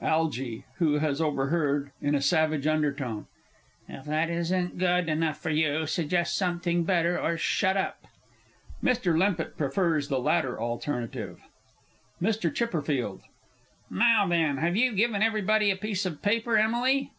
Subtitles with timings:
[0.00, 3.26] ALGY (who has overheard in a savage undertone).
[3.86, 8.06] If that isn't good enough for you, suggest something better or shut up!
[8.82, 9.22] [MR.
[9.38, 9.46] L.
[9.50, 11.38] prefers the latter alternative.
[12.22, 12.86] MR.
[13.20, 13.28] C.
[13.90, 17.12] Now, then, have you given everybody a piece of paper, Emily?